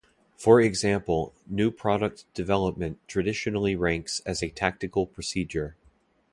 [0.35, 5.75] For example, new product development traditionally ranks as a tactical procedure.